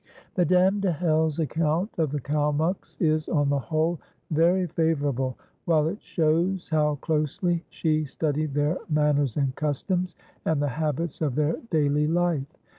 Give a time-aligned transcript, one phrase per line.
[0.35, 3.99] Madame de Hell's account of the Kalmuks is, on the whole,
[4.31, 10.69] very favourable, while it shows how closely she studied their manners and customs, and the
[10.69, 12.47] habits of their daily life.